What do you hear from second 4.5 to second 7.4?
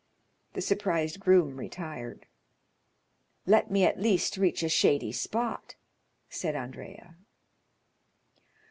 a shady spot," said Andrea.